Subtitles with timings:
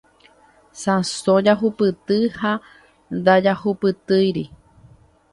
[0.81, 2.51] Sãso jahupyty ha
[3.17, 4.45] ndajahupytýiri.